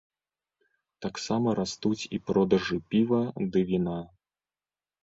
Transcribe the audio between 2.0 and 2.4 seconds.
і